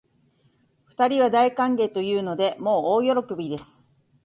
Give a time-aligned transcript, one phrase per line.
[0.85, 3.93] 二人は大歓迎というので、もう大喜びです